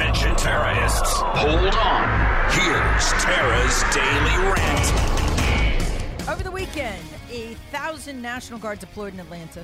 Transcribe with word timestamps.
Attention 0.00 0.34
terrorists. 0.36 1.12
Hold 1.12 1.74
on. 1.74 2.50
Here's 2.52 3.12
Tara's 3.22 3.84
Daily 3.92 4.50
Rant. 4.50 6.26
Over 6.26 6.42
the 6.42 6.50
weekend, 6.50 7.04
a 7.30 7.52
thousand 7.70 8.22
National 8.22 8.58
Guard 8.58 8.78
deployed 8.78 9.12
in 9.12 9.20
Atlanta 9.20 9.62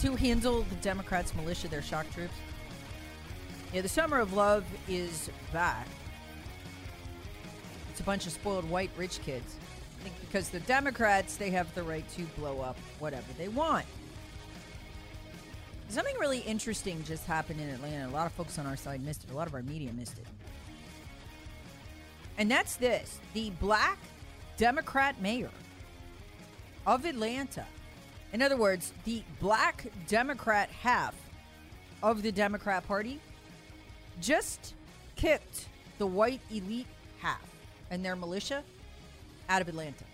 to 0.00 0.14
handle 0.14 0.62
the 0.62 0.76
Democrats' 0.76 1.34
militia, 1.34 1.66
their 1.66 1.82
shock 1.82 2.08
troops. 2.14 2.34
Yeah, 3.72 3.80
the 3.80 3.88
summer 3.88 4.20
of 4.20 4.32
love 4.32 4.64
is 4.86 5.28
back. 5.52 5.88
It's 7.90 7.98
a 7.98 8.04
bunch 8.04 8.26
of 8.26 8.32
spoiled 8.32 8.70
white 8.70 8.90
rich 8.96 9.20
kids. 9.22 9.56
I 9.98 10.04
think 10.04 10.14
because 10.20 10.50
the 10.50 10.60
Democrats, 10.60 11.34
they 11.34 11.50
have 11.50 11.74
the 11.74 11.82
right 11.82 12.08
to 12.10 12.22
blow 12.38 12.60
up 12.60 12.76
whatever 13.00 13.26
they 13.36 13.48
want. 13.48 13.86
Something 15.92 16.16
really 16.18 16.38
interesting 16.38 17.04
just 17.04 17.26
happened 17.26 17.60
in 17.60 17.68
Atlanta. 17.68 18.08
A 18.08 18.14
lot 18.14 18.24
of 18.24 18.32
folks 18.32 18.58
on 18.58 18.64
our 18.64 18.78
side 18.78 19.04
missed 19.04 19.24
it. 19.24 19.30
A 19.30 19.36
lot 19.36 19.46
of 19.46 19.52
our 19.52 19.60
media 19.62 19.92
missed 19.92 20.16
it. 20.16 20.24
And 22.38 22.50
that's 22.50 22.76
this 22.76 23.20
the 23.34 23.50
black 23.60 23.98
Democrat 24.56 25.20
mayor 25.20 25.50
of 26.86 27.04
Atlanta. 27.04 27.66
In 28.32 28.40
other 28.40 28.56
words, 28.56 28.94
the 29.04 29.22
black 29.38 29.84
Democrat 30.08 30.70
half 30.70 31.14
of 32.02 32.22
the 32.22 32.32
Democrat 32.32 32.88
Party 32.88 33.20
just 34.18 34.72
kicked 35.14 35.66
the 35.98 36.06
white 36.06 36.40
elite 36.50 36.86
half 37.18 37.44
and 37.90 38.02
their 38.02 38.16
militia 38.16 38.64
out 39.50 39.60
of 39.60 39.68
Atlanta. 39.68 40.04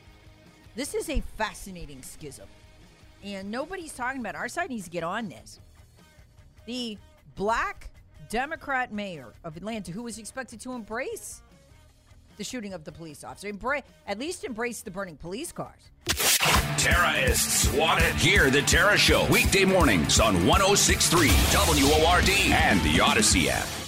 This 0.75 0.97
is 0.97 1.09
a 1.09 1.21
fascinating 1.37 2.03
schism. 2.03 2.49
And 3.25 3.51
nobody's 3.51 3.93
talking 3.93 4.21
about 4.21 4.35
it. 4.35 4.39
Our 4.39 4.49
side 4.49 4.71
needs 4.71 4.85
to 4.85 4.91
get 4.91 5.03
on 5.03 5.29
this. 5.29 5.61
The 6.67 6.99
black 7.35 7.91
Democrat 8.29 8.93
mayor 8.93 9.33
of 9.45 9.57
Atlanta, 9.57 9.91
who 9.91 10.03
was 10.03 10.19
expected 10.19 10.61
to 10.61 10.73
embrace 10.73 11.43
the 12.37 12.45
shooting 12.45 12.73
of 12.73 12.85
the 12.85 12.93
police 12.93 13.25
officer, 13.25 13.51
at 14.07 14.19
least 14.19 14.45
embrace 14.45 14.83
the 14.83 14.91
burning 14.91 15.17
police 15.17 15.51
cars. 15.53 15.91
Terrorists 16.77 17.73
want 17.73 18.01
it. 18.01 18.15
Hear 18.15 18.51
the 18.51 18.63
Tara 18.63 18.97
Show 18.97 19.27
weekday 19.27 19.65
mornings 19.65 20.21
on 20.21 20.47
1063 20.47 21.29
WORD 21.29 22.31
and 22.53 22.81
the 22.83 22.99
Audacy 22.99 23.49
app. 23.49 23.88